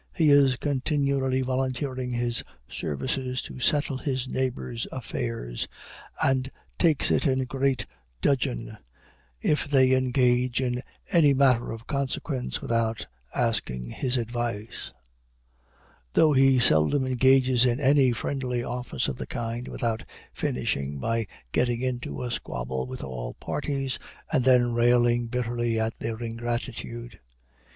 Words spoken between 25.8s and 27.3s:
their ingratitude.